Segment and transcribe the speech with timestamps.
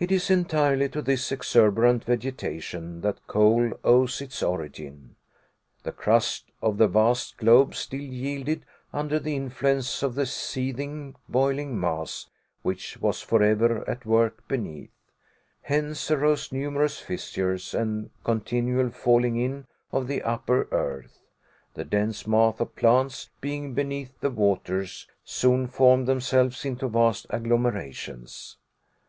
[0.00, 5.14] It is entirely to this exuberant vegetation that coal owes its origin.
[5.84, 11.78] The crust of the vast globe still yielded under the influence of the seething, boiling
[11.78, 12.26] mass,
[12.62, 14.90] which was forever at work beneath.
[15.62, 21.20] Hence arose numerous fissures, and continual falling in of the upper earth.
[21.74, 28.56] The dense mass of plants being beneath the waters, soon formed themselves into vast agglomerations.